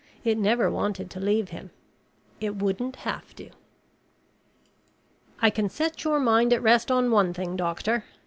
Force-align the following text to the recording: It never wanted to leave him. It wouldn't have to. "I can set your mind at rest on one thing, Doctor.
It 0.23 0.35
never 0.39 0.71
wanted 0.71 1.11
to 1.11 1.19
leave 1.19 1.49
him. 1.49 1.69
It 2.39 2.55
wouldn't 2.55 2.95
have 3.05 3.35
to. 3.35 3.51
"I 5.39 5.51
can 5.51 5.69
set 5.69 6.03
your 6.03 6.19
mind 6.19 6.53
at 6.53 6.63
rest 6.63 6.89
on 6.89 7.11
one 7.11 7.35
thing, 7.35 7.55
Doctor. 7.55 8.03